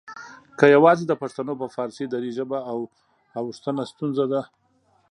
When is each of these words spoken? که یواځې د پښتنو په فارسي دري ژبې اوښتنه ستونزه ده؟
که 0.59 0.65
یواځې 0.75 1.03
د 1.07 1.13
پښتنو 1.21 1.53
په 1.61 1.67
فارسي 1.75 2.05
دري 2.13 2.29
ژبې 2.37 2.59
اوښتنه 3.39 3.83
ستونزه 3.91 4.25
ده؟ 4.31 4.41